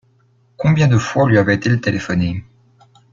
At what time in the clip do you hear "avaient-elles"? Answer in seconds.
1.37-1.79